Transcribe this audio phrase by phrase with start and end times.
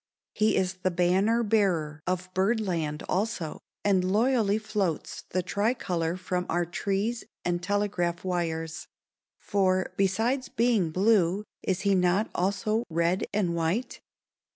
[0.33, 6.47] He is the banner bearer of bird land also, and loyally floats the tricolor from
[6.49, 8.87] our trees and telegraph wires;
[9.37, 14.01] for, besides being blue, is he not also red and white?